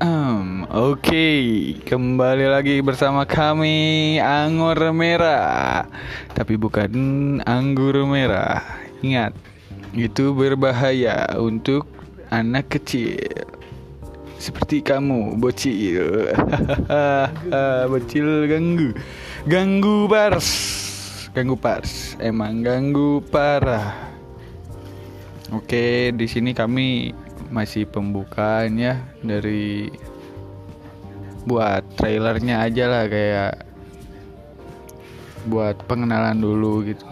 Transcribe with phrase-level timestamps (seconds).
[0.00, 5.84] Oke, kembali lagi bersama kami Anggur Merah.
[6.32, 8.64] Tapi bukan anggur merah.
[9.04, 9.36] Ingat,
[9.92, 11.84] itu berbahaya untuk
[12.32, 13.20] anak kecil.
[14.40, 16.32] Seperti kamu, bocil.
[17.92, 18.96] Bocil ganggu.
[19.44, 20.48] Ganggu pars.
[21.36, 22.16] Ganggu pars.
[22.24, 23.92] Emang ganggu parah.
[25.52, 27.12] Oke, di sini kami
[27.50, 29.90] masih pembukaan ya dari
[31.44, 33.52] buat trailernya aja lah kayak
[35.50, 37.06] buat pengenalan dulu gitu